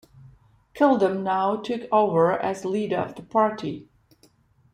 Kilbom 0.73 1.21
now 1.21 1.57
took 1.57 1.81
over 1.91 2.31
as 2.31 2.65
leader 2.65 2.97
of 2.97 3.13
the 3.13 3.21
party. 3.21 3.87